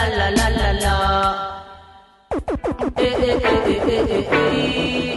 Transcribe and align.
la 0.00 0.28
la 0.28 0.28
la 0.38 0.48
la 0.60 0.70
la. 0.82 0.94
Eh 2.96 3.14
eh 3.28 3.40
eh 3.50 3.72
eh 3.72 3.80
eh 3.94 4.16
eh 4.16 4.32
eh. 4.32 5.16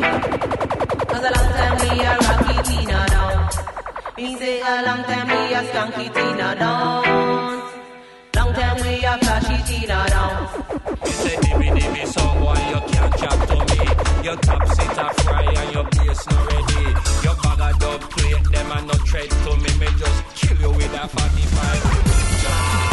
Cause 1.09 1.25
a 1.28 1.32
long 1.36 1.50
time 1.58 1.75
we 1.82 1.90
a 2.02 2.13
rocky 2.28 2.55
Tina 2.67 2.99
down. 3.13 3.49
Me 4.17 4.35
say 4.38 4.61
a 4.61 4.73
long 4.88 5.04
time 5.04 5.27
we 5.27 5.54
a 5.54 5.61
skunky 5.69 6.07
Tina 6.15 6.55
down. 6.55 7.04
Long 8.35 8.51
time 8.54 8.77
we 8.83 8.93
a 9.04 9.13
flashy 9.19 9.57
Tina 9.67 9.99
down. 10.09 10.36
Say 11.05 11.36
dimmy 11.43 11.70
dimmy 11.77 12.04
song 12.07 12.41
why 12.43 12.59
you 12.71 12.81
can't 12.91 13.13
chat 13.20 13.38
to 13.50 13.55
me. 13.70 13.81
Your 14.25 14.38
top 14.38 14.68
sit 14.68 14.97
a 14.97 15.07
fry 15.23 15.43
and 15.61 15.73
your 15.73 15.84
bass 15.93 16.21
not 16.29 16.43
ready. 16.52 16.84
Your 17.23 17.36
bag 17.43 17.61
of 17.68 17.79
dub 17.79 18.02
plate 18.11 18.43
them 18.52 18.71
and 18.71 18.88
no 18.88 18.93
tread 19.05 19.29
to 19.29 19.52
me. 19.63 19.71
Me 19.79 19.88
just 19.97 20.20
kill 20.36 20.57
you 20.61 20.71
with 20.71 20.93
a 20.93 21.07
45. 21.07 22.93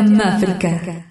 جدا 0.00 0.24
ما 0.24 0.38
في 0.38 0.46
الكهف. 0.46 1.09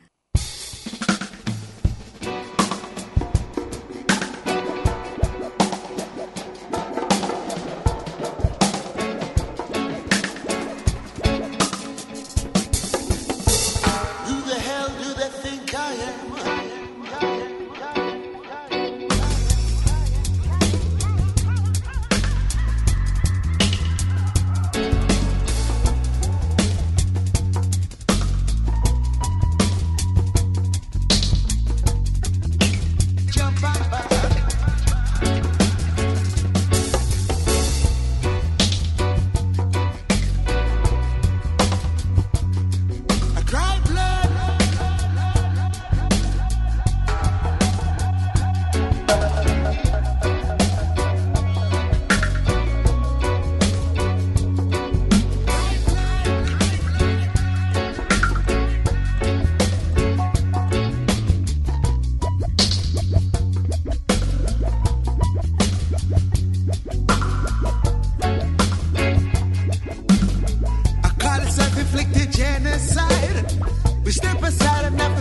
strip 74.30 74.44
aside 74.44 74.86
and 74.86 74.98
nothing. 74.98 75.19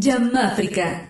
Jamáfrica. 0.00 1.09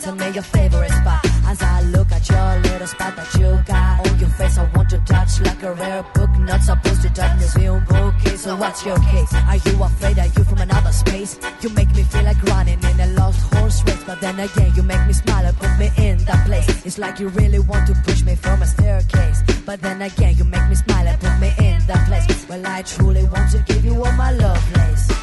Tell 0.00 0.16
to 0.16 0.24
me 0.24 0.30
your 0.32 0.44
favorite 0.44 0.92
spot. 0.92 1.24
As 1.44 1.60
I 1.60 1.82
look 1.82 2.12
at 2.12 2.28
your 2.28 2.60
little 2.70 2.86
spot 2.86 3.16
that 3.16 3.34
you 3.34 3.58
got 3.66 4.06
on 4.06 4.18
your 4.20 4.28
face, 4.28 4.56
I 4.56 4.70
want 4.76 4.90
to 4.90 4.98
touch 4.98 5.40
like 5.40 5.62
a 5.64 5.74
rare 5.74 6.04
book. 6.14 6.30
Not 6.38 6.62
supposed 6.62 7.02
to 7.02 7.10
touch 7.10 7.38
this 7.40 7.54
film 7.54 7.84
okay? 7.90 8.36
So 8.36 8.54
what's 8.56 8.86
your 8.86 8.98
case? 8.98 9.34
Are 9.34 9.56
you 9.56 9.82
afraid 9.82 10.16
that 10.16 10.36
you 10.36 10.44
from 10.44 10.58
another 10.58 10.92
space? 10.92 11.38
You 11.62 11.70
make 11.70 11.90
me 11.96 12.04
feel 12.04 12.22
like 12.22 12.40
running 12.44 12.82
in 12.84 13.00
a 13.00 13.06
lost 13.18 13.40
horse 13.52 13.82
race, 13.86 14.04
but 14.06 14.20
then 14.20 14.38
again 14.38 14.72
you 14.76 14.84
make 14.84 15.04
me 15.06 15.12
smile 15.12 15.44
and 15.44 15.56
put 15.56 15.76
me 15.78 15.90
in 15.96 16.18
that 16.26 16.46
place. 16.46 16.68
It's 16.86 16.98
like 16.98 17.18
you 17.18 17.28
really 17.28 17.58
want 17.58 17.88
to 17.88 17.94
push 18.04 18.22
me 18.22 18.36
from 18.36 18.62
a 18.62 18.66
staircase, 18.66 19.42
but 19.66 19.80
then 19.80 20.00
again 20.02 20.36
you 20.36 20.44
make 20.44 20.68
me 20.68 20.76
smile 20.76 21.08
and 21.08 21.20
put 21.20 21.38
me 21.40 21.50
in 21.58 21.84
that 21.86 22.06
place. 22.06 22.46
Well, 22.48 22.64
I 22.66 22.82
truly 22.82 23.24
want 23.24 23.50
to 23.50 23.58
give 23.66 23.84
you 23.84 23.94
all 24.04 24.12
my 24.12 24.30
love, 24.30 24.62
place. 24.72 25.17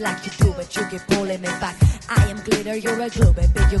like 0.00 0.24
you 0.24 0.32
do, 0.38 0.52
but 0.52 0.74
you 0.76 0.84
keep 0.86 1.02
pulling 1.08 1.40
me 1.40 1.48
back. 1.60 1.76
I 2.08 2.26
am 2.28 2.38
glitter, 2.42 2.76
you're 2.76 3.00
a 3.00 3.08
glue, 3.10 3.32
baby, 3.32 3.60
you 3.70 3.80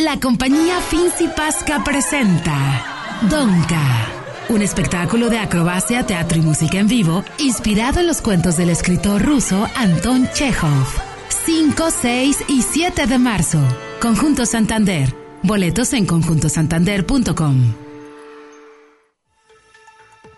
La 0.00 0.18
compañía 0.18 0.80
Finzi 0.80 1.28
Pasca 1.28 1.84
presenta 1.84 3.18
Donka, 3.28 4.08
un 4.48 4.62
espectáculo 4.62 5.28
de 5.28 5.38
acrobacia, 5.38 6.06
teatro 6.06 6.38
y 6.38 6.40
música 6.40 6.78
en 6.78 6.88
vivo 6.88 7.22
inspirado 7.36 8.00
en 8.00 8.06
los 8.06 8.22
cuentos 8.22 8.56
del 8.56 8.70
escritor 8.70 9.22
ruso 9.22 9.68
Anton 9.76 10.26
Chekhov. 10.32 10.86
5, 11.44 11.90
6 11.90 12.44
y 12.48 12.62
7 12.62 13.06
de 13.08 13.18
marzo. 13.18 13.60
Conjunto 14.00 14.46
Santander. 14.46 15.14
Boletos 15.42 15.92
en 15.92 16.06
conjuntosantander.com. 16.06 17.74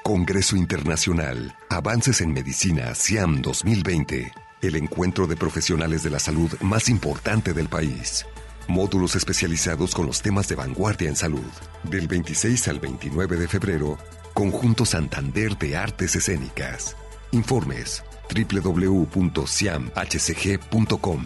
Congreso 0.02 0.56
Internacional 0.56 1.56
Avances 1.70 2.20
en 2.20 2.32
Medicina 2.32 2.96
SIAM 2.96 3.40
2020. 3.40 4.32
El 4.60 4.74
encuentro 4.74 5.28
de 5.28 5.36
profesionales 5.36 6.02
de 6.02 6.10
la 6.10 6.18
salud 6.18 6.50
más 6.62 6.88
importante 6.88 7.52
del 7.52 7.68
país. 7.68 8.26
Módulos 8.68 9.16
especializados 9.16 9.94
con 9.94 10.06
los 10.06 10.22
temas 10.22 10.48
de 10.48 10.54
vanguardia 10.54 11.08
en 11.08 11.16
salud. 11.16 11.50
Del 11.82 12.08
26 12.08 12.68
al 12.68 12.80
29 12.80 13.36
de 13.36 13.48
febrero, 13.48 13.98
Conjunto 14.34 14.84
Santander 14.84 15.56
de 15.58 15.76
Artes 15.76 16.14
Escénicas. 16.16 16.96
Informes 17.32 18.02
www.siamhcg.com. 18.34 21.24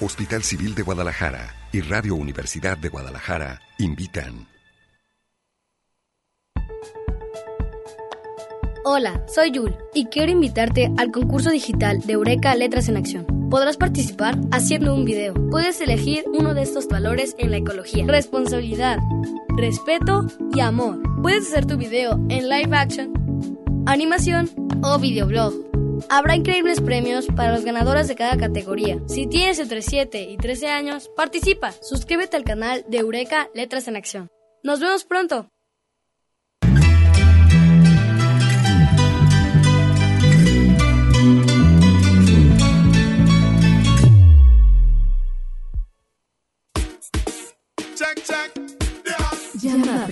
Hospital 0.00 0.42
Civil 0.42 0.74
de 0.74 0.82
Guadalajara 0.82 1.54
y 1.72 1.80
Radio 1.80 2.14
Universidad 2.14 2.78
de 2.78 2.88
Guadalajara 2.88 3.60
invitan. 3.78 4.48
Hola, 8.82 9.24
soy 9.32 9.52
Yul 9.52 9.76
y 9.94 10.06
quiero 10.06 10.32
invitarte 10.32 10.90
al 10.96 11.10
concurso 11.10 11.50
digital 11.50 12.00
de 12.00 12.14
Eureka 12.14 12.54
Letras 12.54 12.88
en 12.88 12.96
Acción. 12.96 13.39
Podrás 13.50 13.76
participar 13.76 14.38
haciendo 14.52 14.94
un 14.94 15.04
video. 15.04 15.34
Puedes 15.50 15.80
elegir 15.80 16.22
uno 16.32 16.54
de 16.54 16.62
estos 16.62 16.86
valores 16.86 17.34
en 17.36 17.50
la 17.50 17.56
ecología, 17.56 18.06
responsabilidad, 18.06 18.98
respeto 19.56 20.26
y 20.54 20.60
amor. 20.60 21.02
Puedes 21.20 21.48
hacer 21.48 21.66
tu 21.66 21.76
video 21.76 22.12
en 22.28 22.48
live 22.48 22.76
action, 22.76 23.12
animación 23.86 24.48
o 24.84 25.00
videoblog. 25.00 25.52
Habrá 26.08 26.36
increíbles 26.36 26.80
premios 26.80 27.26
para 27.26 27.52
los 27.52 27.64
ganadores 27.64 28.06
de 28.06 28.14
cada 28.14 28.36
categoría. 28.36 29.00
Si 29.08 29.26
tienes 29.26 29.58
entre 29.58 29.82
7 29.82 30.30
y 30.30 30.36
13 30.36 30.68
años, 30.68 31.10
participa. 31.16 31.72
Suscríbete 31.72 32.36
al 32.36 32.44
canal 32.44 32.84
de 32.88 32.98
Eureka 32.98 33.50
Letras 33.52 33.88
en 33.88 33.96
Acción. 33.96 34.30
Nos 34.62 34.78
vemos 34.78 35.04
pronto. 35.04 35.50
Llama 49.62 50.06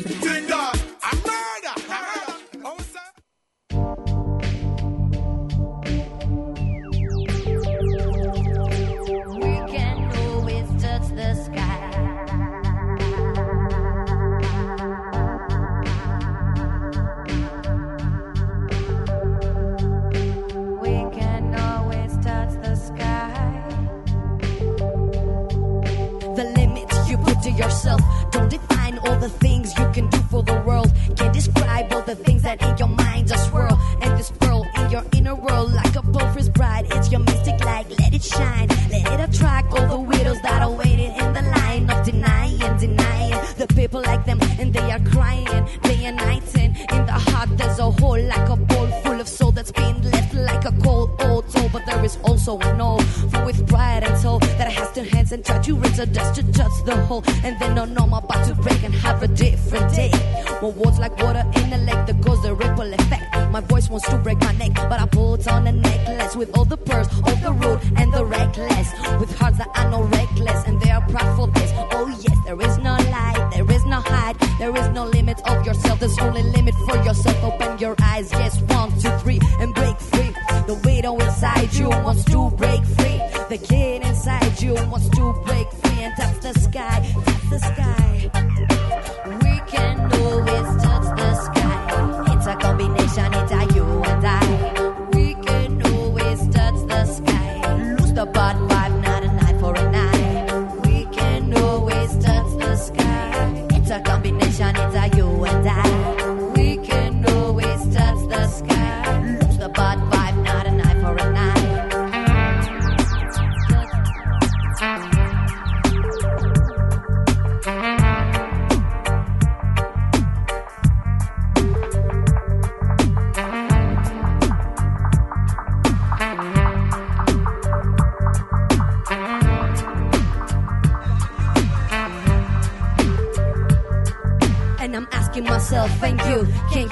the 56.89 56.97
hole. 57.07 57.23
And 57.45 57.59
then 57.59 57.78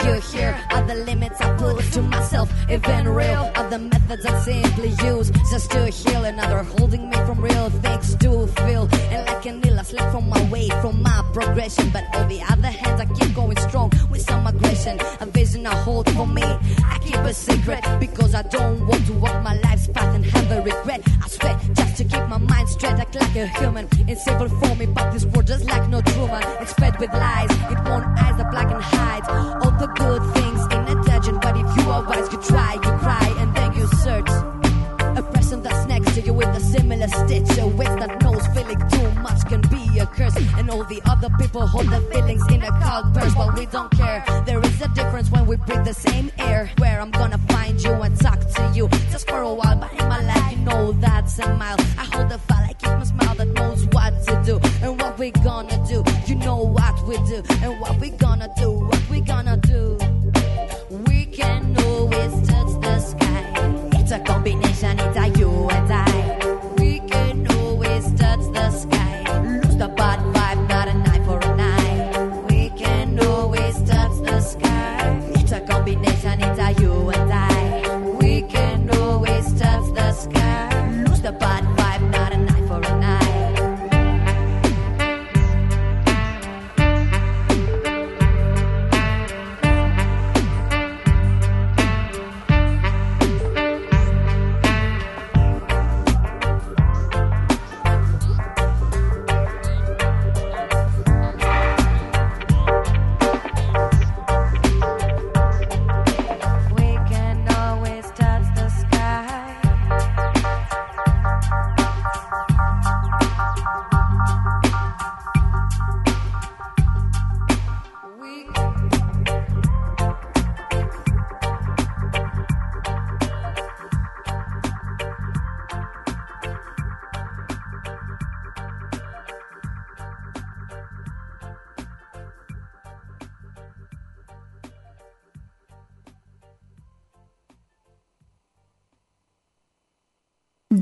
you 0.06 0.20
hear 0.20 0.58
all 0.70 0.82
the 0.84 0.94
limits 0.94 1.40
I 1.40 1.56
put 1.56 1.82
to 1.92 2.02
myself? 2.02 2.48
Even 2.70 3.08
real, 3.08 3.50
are 3.56 3.68
the 3.70 3.78
methods 3.78 4.24
I 4.24 4.40
simply 4.40 4.90
use 5.04 5.30
just 5.50 5.70
to 5.72 5.86
heal 5.88 6.24
another, 6.24 6.62
holding 6.62 7.10
me 7.10 7.16
from 7.26 7.40
real 7.40 7.70
things 7.70 8.14
to 8.16 8.46
feel. 8.46 8.88
And 9.10 9.26
like 9.26 9.46
a 9.46 9.52
needle, 9.52 9.80
I 9.80 9.82
slip 9.82 10.10
from 10.12 10.28
my 10.28 10.42
way, 10.50 10.68
from 10.80 11.02
my 11.02 11.24
progression. 11.32 11.90
But 11.90 12.04
on 12.14 12.28
the 12.28 12.40
other 12.42 12.68
hand, 12.68 13.02
I 13.02 13.06
keep 13.14 13.34
going 13.34 13.56
strong 13.68 13.90
with 14.10 14.22
some 14.22 14.46
aggression. 14.46 14.98
A 15.20 15.26
vision 15.26 15.66
I 15.66 15.74
hold 15.82 16.08
for 16.12 16.26
me, 16.26 16.42
I 16.44 16.98
keep 17.02 17.16
a 17.16 17.34
secret 17.34 17.84
because 17.98 18.34
I 18.34 18.42
don't 18.42 18.86
want 18.86 19.06
to 19.06 19.12
walk 19.14 19.42
my 19.42 19.54
life's 19.60 19.88
path 19.88 20.14
and 20.14 20.24
have 20.24 20.50
a 20.52 20.62
regret. 20.62 21.02
I 21.24 21.28
swear, 21.28 21.58
just 21.74 21.96
to 21.98 22.04
keep 22.04 22.26
my 22.28 22.38
mind 22.38 22.68
straight, 22.68 22.98
act 22.98 23.14
like 23.14 23.36
a 23.36 23.46
human. 23.58 23.88
In 24.06 24.16
simple 24.16 24.48
form, 24.48 24.78
me, 24.78 24.86
but 24.86 25.10
this 25.12 25.24
world 25.24 25.46
just 25.46 25.64
like 25.64 25.88
no 25.88 26.00
Truman. 26.00 26.42
It's 26.60 26.72
fed 26.74 26.98
with 27.00 27.12
lies, 27.12 27.50
it 27.50 27.78
won't 27.88 28.06
eyes 28.18 28.36
that 28.38 28.50
black 28.50 28.70
and 28.70 28.82
hides 28.82 29.28
curse. 40.16 40.36
And 40.58 40.70
all 40.70 40.84
the 40.84 41.00
other 41.04 41.30
people 41.38 41.66
hold 41.66 41.88
their 41.88 42.00
feelings 42.12 42.44
in 42.50 42.62
a 42.62 42.72
cold 42.82 43.14
purse, 43.14 43.34
but 43.34 43.56
we 43.56 43.66
don't 43.66 43.90
care. 43.92 44.24
There 44.46 44.60
is 44.60 44.80
a 44.80 44.88
difference 44.88 45.30
when 45.30 45.46
we 45.46 45.56
breathe 45.56 45.84
the 45.84 45.94
same 45.94 46.32
air. 46.38 46.70
Where 46.78 47.00
I'm 47.00 47.10
gonna 47.10 47.38
find 47.48 47.80
you 47.82 47.92
and 47.92 48.18
talk 48.18 48.40
to 48.40 48.72
you 48.74 48.88
just 49.12 49.28
for 49.28 49.40
a 49.40 49.52
while, 49.52 49.76
but 49.76 49.92
in 49.92 50.08
my 50.08 50.22
life, 50.22 50.52
you 50.52 50.64
know 50.64 50.92
that's 50.92 51.38
a 51.38 51.54
mile. 51.54 51.76
I 51.98 52.04
hold 52.12 52.28
the 52.30 52.38
file, 52.38 52.64
I 52.70 52.72
keep 52.72 52.90
my 52.90 53.04
smile 53.04 53.34
that 53.34 53.48
knows 53.48 53.84
what 53.86 54.12
to 54.26 54.42
do 54.44 54.58
and 54.82 55.00
what 55.00 55.18
we 55.18 55.30
gonna 55.30 55.78
do. 55.86 56.02
You 56.26 56.36
know 56.36 56.56
what 56.56 56.96
we 57.06 57.16
do 57.32 57.42
and 57.62 57.80
what 57.80 58.00
we 58.00 58.10
gonna 58.10 58.48
do, 58.56 58.70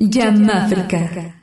Yamáfrica. 0.00 1.39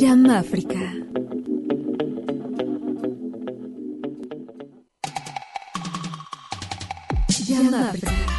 Llama 0.00 0.38
África. 0.38 0.78
Llama 7.48 7.90
África. 7.90 8.37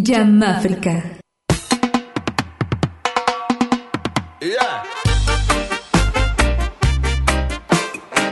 Jam 0.00 0.40
África. 0.40 1.18
Yeah. 4.40 4.84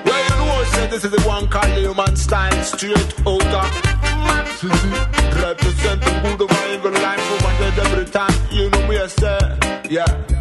Well, 0.06 0.24
you 0.24 0.36
know, 0.36 0.64
said 0.72 0.90
this 0.90 1.04
is 1.04 1.10
the 1.10 1.22
one 1.26 1.48
called 1.48 1.66
human 1.76 2.16
style, 2.16 2.62
straight 2.62 3.14
older. 3.26 3.44
Man 3.44 4.46
city, 4.56 4.88
represent 5.42 6.00
the 6.00 6.20
good 6.22 6.40
of 6.40 6.50
my 6.50 6.66
English 6.72 7.02
life 7.02 7.32
over 7.32 7.70
there 7.74 7.86
every 7.86 8.06
time. 8.06 8.32
You 8.50 8.70
know 8.70 8.86
me, 8.88 8.96
I 8.96 9.06
say, 9.06 9.58
yeah. 9.90 10.39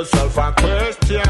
yourself 0.00 0.38
a 0.38 0.52
question. 0.52 1.29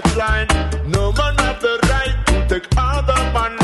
that 0.00 0.16
line. 0.16 0.48
No 0.90 1.12
man 1.12 1.36
have 1.38 1.60
the 1.60 1.78
right 1.90 2.16
to 2.26 2.48
take 2.48 2.66
other 2.76 3.20
man 3.32 3.63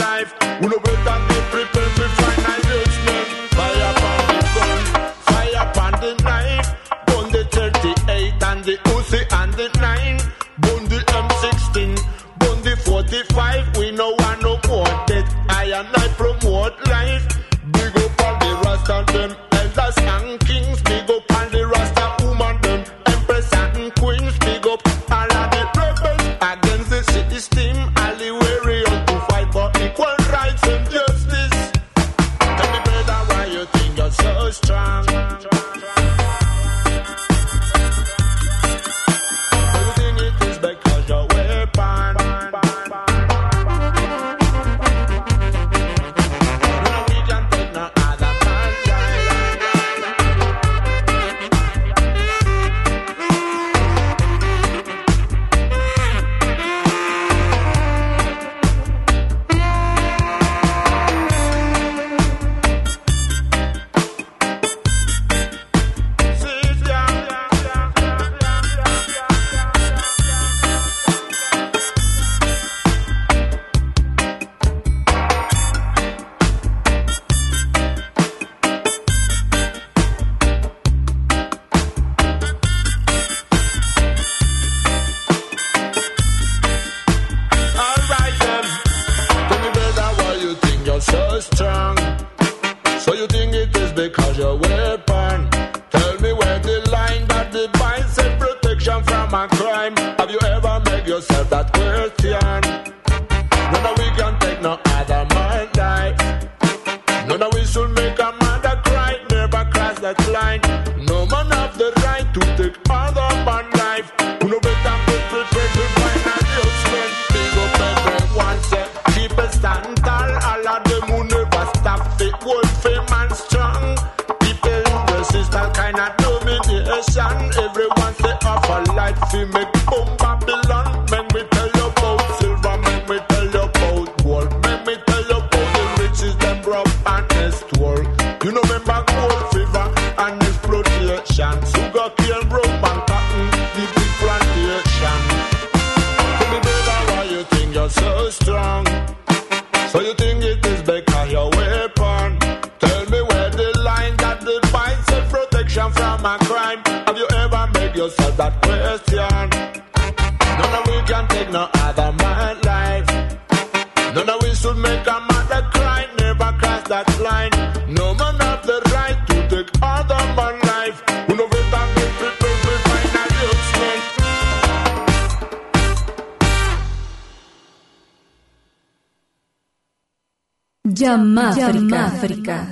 África. 182.07 182.67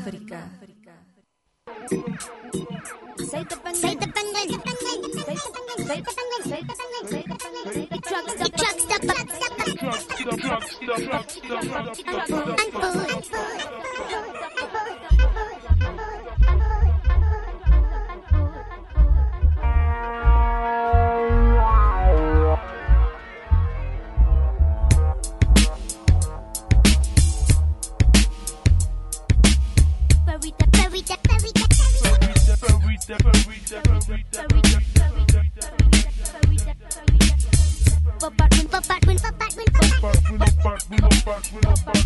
box 41.29 41.53
when 41.53 41.67
I 41.67 41.98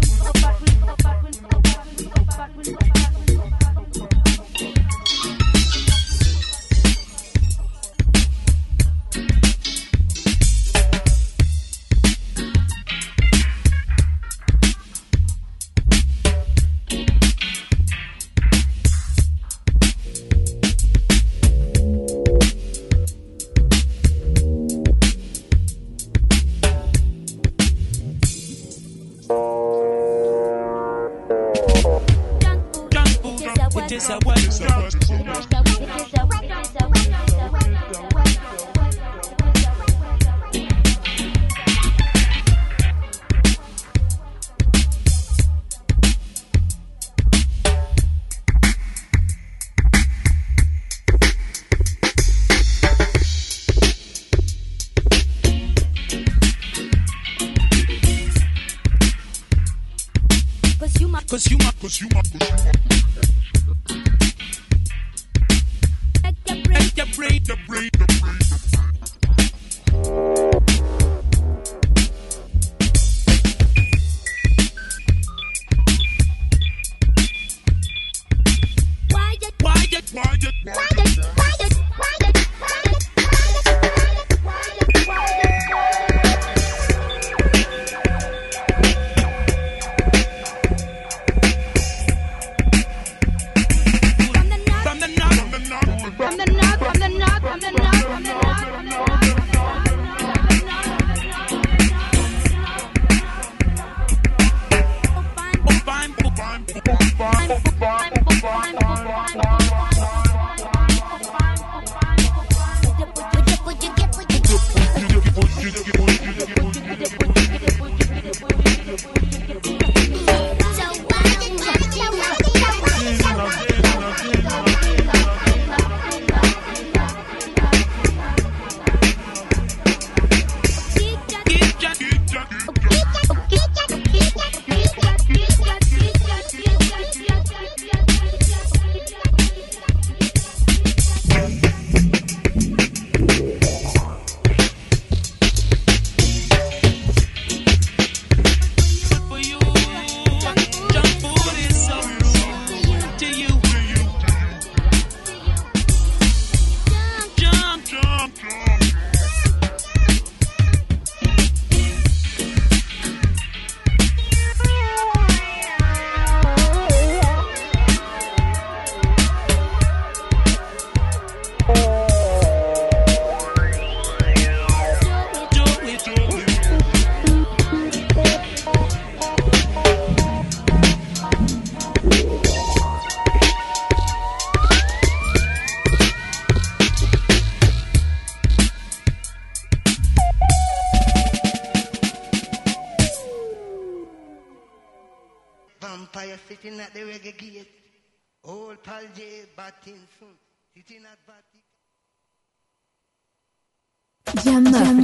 Bye. 109.34 109.71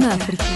África. 0.09 0.48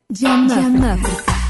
Llama 0.09 0.93
África. 0.93 1.44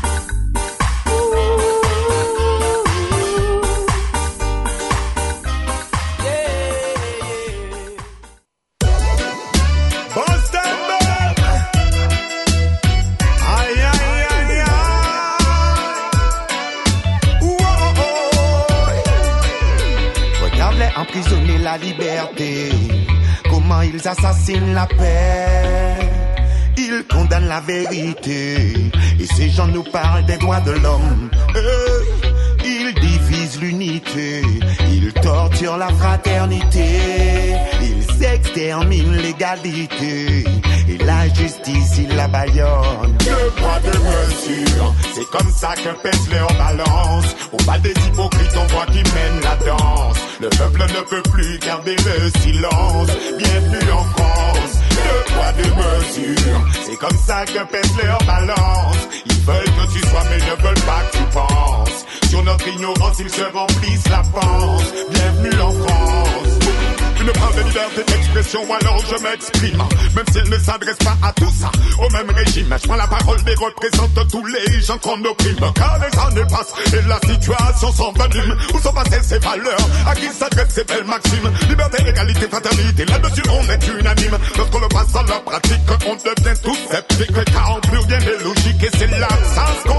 Liberté. 21.77 22.69
Comment 23.49 23.81
ils 23.81 24.07
assassinent 24.07 24.73
la 24.73 24.85
paix. 24.85 25.95
Ils 26.77 27.03
condamnent 27.09 27.47
la 27.47 27.61
vérité. 27.61 28.73
Et 29.19 29.25
ces 29.25 29.49
gens 29.49 29.67
nous 29.67 29.83
parlent 29.83 30.25
des 30.25 30.37
droits 30.37 30.61
de 30.61 30.71
l'homme. 30.71 31.29
Euh, 31.55 31.99
ils 32.63 32.93
divisent 32.93 33.61
l'unité. 33.61 34.41
Ils 34.91 35.13
torturent 35.13 35.77
la 35.77 35.89
fraternité. 35.89 36.85
Ils 37.81 38.23
exterminent 38.23 39.13
l'égalité. 39.21 40.45
La 41.03 41.27
justice, 41.33 41.97
ils 41.97 42.15
la 42.15 42.27
baillonnent. 42.27 43.17
Deux 43.19 43.51
poids, 43.57 43.79
deux 43.83 43.99
mesures. 43.99 44.95
C'est 45.13 45.29
comme 45.29 45.51
ça 45.51 45.73
que 45.75 45.89
pèse 46.01 46.29
leur 46.31 46.47
balance. 46.53 47.35
Au 47.51 47.57
bas 47.65 47.77
des 47.79 47.91
hypocrites, 47.91 48.57
on 48.57 48.67
voit 48.73 48.85
qui 48.87 48.99
mènent 48.99 49.41
la 49.43 49.55
danse. 49.65 50.17
Le 50.41 50.49
peuple 50.49 50.81
ne 50.81 51.01
peut 51.09 51.29
plus 51.31 51.59
garder 51.59 51.95
le 51.95 52.41
silence. 52.41 53.07
Bienvenue 53.37 53.91
en 53.91 54.03
France. 54.03 54.73
Deux 54.91 55.33
poids, 55.33 55.51
deux 55.57 55.73
mesures. 55.75 56.61
C'est 56.85 56.97
comme 56.97 57.17
ça 57.25 57.45
que 57.45 57.71
pèse 57.71 57.91
leur 58.03 58.19
balance. 58.25 58.97
Ils 59.25 59.41
veulent 59.41 59.63
que 59.63 59.93
tu 59.93 59.99
sois, 60.07 60.23
mais 60.29 60.37
ne 60.37 60.63
veulent 60.63 60.85
pas 60.85 61.01
que 61.11 61.17
tu 61.17 61.23
penses. 61.33 62.05
Sur 62.29 62.43
notre 62.43 62.67
ignorance, 62.67 63.19
ils 63.19 63.29
se 63.29 63.43
remplissent 63.53 64.09
la 64.09 64.21
panse. 64.33 64.93
Bienvenue 65.11 65.61
en 65.61 65.71
France. 65.71 66.44
Une 67.25 67.31
preuve 67.31 67.55
de 67.55 67.67
liberté 67.69 68.03
d'expression, 68.03 68.61
alors 68.71 68.99
je 68.99 69.23
m'exprime. 69.23 69.83
Même 70.15 70.25
s'il 70.31 70.47
ne 70.47 70.59
s'adresse 70.59 70.97
pas 70.97 71.17
à 71.23 71.33
tout 71.33 71.49
ça, 71.59 71.71
au 71.97 72.07
même 72.11 72.29
régime. 72.29 72.77
Je 72.79 72.87
prends 72.87 72.95
la 72.95 73.07
parole 73.07 73.43
des 73.43 73.55
représente 73.55 74.27
tous 74.29 74.45
les 74.45 74.81
gens 74.81 74.97
qu'on 74.99 75.25
opprime. 75.25 75.71
Car 75.73 75.97
les 75.97 76.19
années 76.19 76.47
passent 76.47 76.73
et 76.93 77.01
la 77.07 77.19
situation 77.27 77.91
s'envenime. 77.93 78.55
Où 78.75 78.79
sont 78.79 78.93
passées 78.93 79.23
ces 79.23 79.39
valeurs? 79.39 79.89
À 80.05 80.13
qui 80.13 80.27
s'adressent 80.27 80.75
ces 80.75 80.83
belles 80.83 81.05
maximes? 81.05 81.51
Liberté, 81.67 82.07
égalité, 82.07 82.47
fraternité, 82.47 83.05
là-dessus 83.05 83.43
on 83.49 83.69
est 83.71 83.87
unanime. 83.87 84.37
Lorsqu'on 84.57 84.79
le 84.79 84.87
passe 84.89 85.15
à 85.15 85.23
la 85.23 85.39
pratique, 85.39 85.89
on 86.05 86.13
devient 86.13 86.61
tout 86.61 86.77
sceptique. 86.91 87.45
Car 87.45 87.81
plus 87.81 87.97
rien 87.97 88.19
n'est 88.19 88.43
logique 88.43 88.83
et 88.83 88.89
c'est 88.99 89.09
ça 89.09 89.65
se 89.83 89.89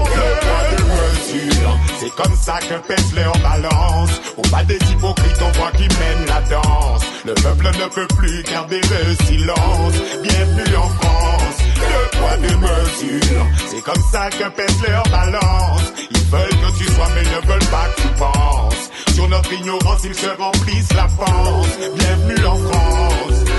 mesure. 1.33 1.79
C'est 1.99 2.15
comme 2.15 2.35
ça 2.37 2.59
que 2.59 2.87
pèse 2.87 3.13
leur 3.15 3.37
balance. 3.39 4.21
Au 4.37 4.41
bas 4.43 4.63
des 4.63 4.79
hypocrites, 4.91 5.41
on 5.41 5.51
voit 5.59 5.71
qui 5.71 5.83
mènent 5.83 6.27
la 6.27 6.41
danse. 6.41 7.03
Le 7.25 7.33
peuple 7.33 7.65
ne 7.65 7.87
peut 7.93 8.07
plus 8.15 8.43
garder 8.43 8.79
le 8.81 9.25
silence. 9.25 9.93
Bienvenue 10.23 10.75
en 10.75 10.89
France. 10.89 11.57
Le 11.77 12.17
poids 12.17 12.37
de 12.37 12.55
mesure. 12.55 13.45
C'est 13.67 13.81
comme 13.81 14.03
ça 14.11 14.29
que 14.29 14.49
pèse 14.55 14.81
leur 14.87 15.03
balance. 15.03 15.93
Ils 16.11 16.25
veulent 16.31 16.49
que 16.49 16.77
tu 16.77 16.83
sois, 16.93 17.07
mais 17.15 17.23
ne 17.23 17.47
veulent 17.47 17.71
pas 17.71 17.87
que 17.95 18.01
tu 18.01 18.07
penses. 18.17 18.89
Sur 19.15 19.29
notre 19.29 19.53
ignorance, 19.53 20.01
ils 20.03 20.15
se 20.15 20.29
remplissent 20.37 20.93
la 20.93 21.07
panse. 21.07 21.77
Bienvenue 21.95 22.45
en 22.45 22.55
France. 22.55 23.56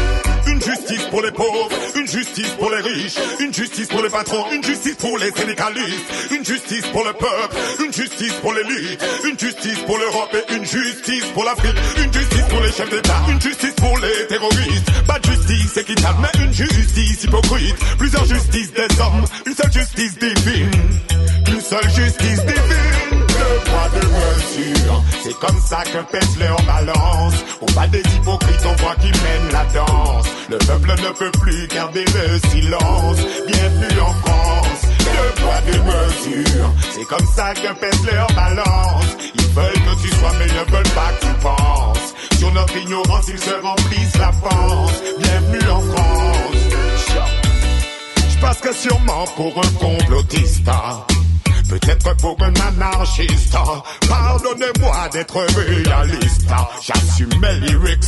Une 0.58 0.64
justice 0.64 1.04
pour 1.10 1.22
les 1.22 1.30
pauvres, 1.30 1.68
une 1.94 2.08
justice 2.08 2.50
pour 2.58 2.68
les 2.72 2.80
riches, 2.80 3.14
une 3.38 3.54
justice 3.54 3.86
pour 3.86 4.02
les 4.02 4.08
patrons, 4.08 4.44
une 4.50 4.64
justice 4.64 4.96
pour 4.96 5.16
les 5.16 5.30
syndicalistes, 5.30 6.32
une 6.32 6.44
justice 6.44 6.84
pour 6.86 7.04
le 7.04 7.12
peuple, 7.12 7.56
une 7.84 7.92
justice 7.92 8.32
pour 8.42 8.52
l'élite, 8.52 9.00
une 9.24 9.38
justice 9.38 9.78
pour 9.86 9.98
l'Europe 9.98 10.34
et 10.34 10.54
une 10.54 10.64
justice 10.64 11.24
pour 11.32 11.44
l'Afrique, 11.44 11.76
une 12.04 12.12
justice 12.12 12.44
pour 12.50 12.60
les 12.60 12.72
chefs 12.72 12.90
d'État, 12.90 13.22
une 13.28 13.40
justice 13.40 13.74
pour 13.76 13.98
les 13.98 14.26
terroristes. 14.26 14.90
Pas 15.06 15.20
de 15.20 15.26
justice 15.30 15.76
équitable, 15.76 16.18
mais 16.22 16.44
une 16.44 16.52
justice 16.52 17.22
hypocrite. 17.22 17.76
Plusieurs 17.96 18.24
justices 18.24 18.72
des 18.72 19.00
hommes, 19.00 19.24
une 19.46 19.54
seule 19.54 19.72
justice 19.72 20.18
divine, 20.18 20.70
une 21.52 21.60
seule 21.60 21.90
justice 21.90 22.44
divine. 22.44 22.87
Deux 23.48 23.70
poids, 23.70 23.88
deux 23.94 24.08
mesures. 24.08 25.02
C'est 25.22 25.38
comme 25.38 25.60
ça 25.60 25.82
que 25.84 26.12
pèse 26.12 26.38
leur 26.38 26.60
balance. 26.62 27.34
Au 27.62 27.66
bas 27.72 27.86
des 27.86 28.00
hypocrites, 28.00 28.66
on 28.66 28.82
voit 28.82 28.94
qui 28.96 29.06
mènent 29.06 29.52
la 29.52 29.64
danse. 29.72 30.26
Le 30.50 30.58
peuple 30.58 30.90
ne 30.90 31.10
peut 31.10 31.30
plus 31.40 31.66
garder 31.68 32.04
le 32.04 32.38
silence. 32.50 33.18
Bienvenue 33.46 34.00
en 34.00 34.12
France. 34.22 34.82
Deux 34.98 35.42
poids, 35.42 35.60
deux 35.66 35.82
mesures. 35.82 36.72
C'est 36.90 37.04
comme 37.04 37.26
ça 37.34 37.54
que 37.54 37.72
pèse 37.80 38.04
leur 38.12 38.26
balance. 38.34 39.16
Ils 39.34 39.48
veulent 39.54 39.72
que 39.72 40.02
tu 40.02 40.08
sois, 40.16 40.32
mais 40.38 40.46
ne 40.46 40.70
veulent 40.70 40.94
pas 40.94 41.12
que 41.12 41.26
tu 41.26 41.32
penses. 41.40 42.14
Sur 42.38 42.52
notre 42.52 42.76
ignorance, 42.76 43.28
ils 43.28 43.38
se 43.38 43.54
remplissent 43.62 44.18
la 44.18 44.30
panse. 44.32 45.02
Bienvenue 45.20 45.70
en 45.70 45.80
France. 45.80 46.38
Je 48.28 48.38
passerai 48.40 48.72
sûrement 48.72 49.24
pour 49.36 49.58
un 49.58 49.70
complotiste. 49.78 50.68
Peut-être 51.68 52.16
pour 52.16 52.36
un 52.40 52.52
anarchiste. 52.54 53.56
Pardonnez-moi 54.08 55.08
d'être 55.12 55.44
réaliste. 55.54 56.46
J'assume 56.82 57.30
mes 57.40 57.54
lyrics. 57.66 57.98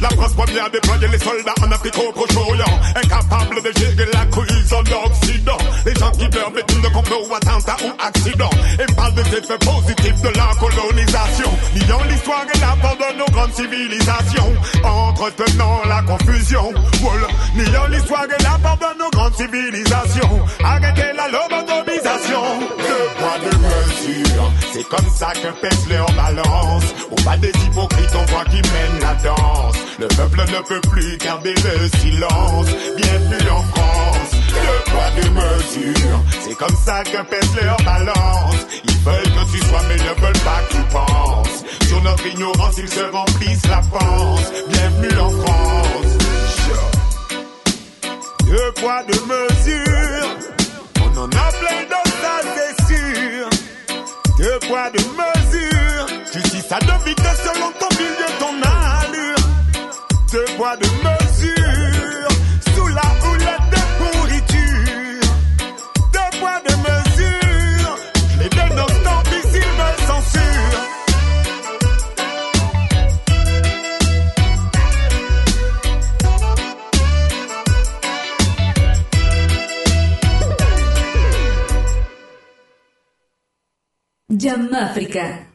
La 0.00 0.08
France 0.10 0.32
première 0.32 0.70
déployer 0.70 1.08
les 1.08 1.18
soldats 1.18 1.54
en 1.62 1.70
Afrique 1.72 1.94
au 1.98 2.12
Proche-Orient. 2.12 2.80
Incapable 2.96 3.62
de 3.62 3.78
gérer 3.78 4.08
la 4.12 4.24
crise 4.26 4.72
en 4.72 4.80
Occident. 5.06 5.58
Les 5.84 5.94
gens 5.94 6.10
qui 6.12 6.28
meurent 6.36 6.52
victimes 6.54 6.80
de 6.80 6.88
complot 6.88 7.26
ou 7.28 7.34
attentat 7.34 7.76
ou 7.84 7.92
accident. 8.02 8.50
Et 8.80 8.92
parlent 8.94 9.14
des 9.14 9.36
effets 9.36 9.58
positifs 9.58 10.22
de 10.22 10.28
la 10.28 10.48
colonisation. 10.58 11.50
Niant 11.74 12.04
l'histoire 12.08 12.46
et 12.54 12.58
l'apport 12.58 12.96
de 12.96 13.18
nos 13.18 13.26
grandes 13.26 13.54
civilisations. 13.54 14.52
Entretenant 14.82 15.82
la 15.86 16.02
confusion. 16.02 16.72
Niant 17.56 17.86
l'histoire 17.88 18.24
et 18.24 18.42
l'apport 18.42 18.78
de 18.78 18.98
nos 18.98 19.10
grandes 19.10 19.34
civilisations. 19.34 20.40
Arrêtez 20.64 21.12
la 21.14 21.28
lobotomisation. 21.28 22.53
Deux 22.60 23.08
poids, 23.18 23.38
deux 23.42 23.58
mesures. 23.58 24.52
C'est 24.72 24.88
comme 24.88 25.08
ça 25.14 25.32
que 25.32 25.48
pèse 25.60 25.88
leur 25.88 26.10
balance. 26.12 26.84
Au 27.10 27.22
bas 27.24 27.36
des 27.36 27.48
hypocrites, 27.48 28.14
on 28.14 28.24
voit 28.32 28.44
qui 28.44 28.56
mènent 28.56 29.00
la 29.00 29.14
danse. 29.14 29.76
Le 29.98 30.08
peuple 30.08 30.40
ne 30.40 30.60
peut 30.68 30.80
plus 30.90 31.16
garder 31.18 31.54
le 31.54 31.88
silence. 31.98 32.66
Bienvenue 32.96 33.50
en 33.50 33.62
France. 33.62 34.30
Deux 34.32 34.90
poids, 34.90 35.10
deux 35.20 35.30
mesures. 35.30 36.20
C'est 36.42 36.56
comme 36.56 36.76
ça 36.84 37.02
que 37.04 37.22
pèse 37.28 37.62
leur 37.62 37.76
balance. 37.84 38.66
Ils 38.84 38.98
veulent 38.98 39.22
que 39.22 39.52
tu 39.52 39.58
sois, 39.66 39.82
mais 39.88 39.96
ne 39.96 40.20
veulent 40.20 40.44
pas 40.44 40.60
que 40.68 40.74
tu 40.76 40.82
penses. 40.92 41.64
Sur 41.88 42.02
notre 42.02 42.26
ignorance, 42.26 42.78
ils 42.78 42.88
se 42.88 43.04
remplissent 43.12 43.68
la 43.68 43.80
panse. 43.98 44.52
Bienvenue 44.68 45.18
en 45.18 45.30
France. 45.30 45.74
Deux 48.46 48.72
poids, 48.76 49.02
deux 49.08 49.20
mesures. 49.20 50.28
On 51.00 51.18
en 51.18 51.26
a 51.26 51.52
plein 51.52 51.74
c'est 52.14 52.42
sûr. 52.42 52.43
Deux 54.36 54.58
poids, 54.66 54.90
deux 54.90 55.04
mesures. 55.04 56.06
Justice 56.32 56.72
à 56.72 56.80
deux 56.80 57.04
vitesses 57.04 57.42
selon 57.44 57.70
ton 57.78 57.88
milieu, 57.96 58.28
ton 58.40 58.54
allure. 58.62 59.36
Deux 60.32 60.44
poids, 60.56 60.76
deux 60.76 60.88
mesures. 60.88 61.23
África. 84.54 85.53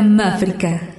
África. 0.00 0.93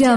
La 0.00 0.16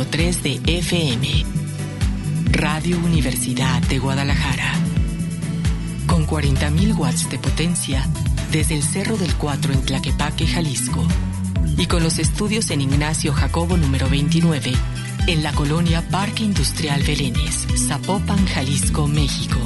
104.3 0.00 0.42
de 0.42 0.60
FM. 0.78 1.44
Radio 2.52 2.98
Universidad 2.98 3.82
de 3.82 3.98
Guadalajara. 3.98 4.72
Con 6.06 6.26
40.000 6.26 6.96
watts 6.96 7.28
de 7.28 7.38
potencia 7.38 8.08
desde 8.50 8.76
el 8.76 8.82
Cerro 8.82 9.18
del 9.18 9.34
Cuatro 9.34 9.74
en 9.74 9.82
Tlaquepaque, 9.82 10.46
Jalisco. 10.46 11.06
Y 11.76 11.84
con 11.86 12.02
los 12.02 12.18
estudios 12.18 12.70
en 12.70 12.80
Ignacio 12.80 13.34
Jacobo 13.34 13.76
número 13.76 14.08
29, 14.08 14.72
en 15.26 15.42
la 15.42 15.52
colonia 15.52 16.00
Parque 16.08 16.44
Industrial 16.44 17.02
Belénes, 17.02 17.66
Zapopan, 17.88 18.46
Jalisco, 18.46 19.06
México. 19.06 19.58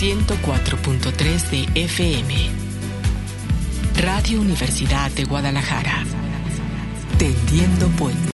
104.3 0.00 1.50
de 1.50 1.84
FM. 1.84 2.34
Radio 4.02 4.40
Universidad 4.40 5.10
de 5.12 5.24
Guadalajara. 5.24 6.04
Tendiendo 7.16 7.86
puente. 7.90 8.24